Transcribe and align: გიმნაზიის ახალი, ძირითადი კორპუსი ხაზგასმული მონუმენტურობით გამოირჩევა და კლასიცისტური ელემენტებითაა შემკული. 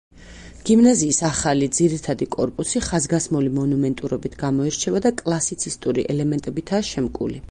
გიმნაზიის 0.67 1.19
ახალი, 1.27 1.67
ძირითადი 1.79 2.27
კორპუსი 2.35 2.81
ხაზგასმული 2.87 3.53
მონუმენტურობით 3.59 4.39
გამოირჩევა 4.41 5.03
და 5.09 5.13
კლასიცისტური 5.23 6.09
ელემენტებითაა 6.15 6.91
შემკული. 6.93 7.43